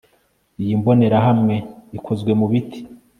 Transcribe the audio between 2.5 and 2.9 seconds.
biti